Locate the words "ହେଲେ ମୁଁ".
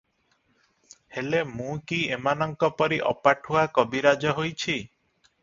1.17-1.75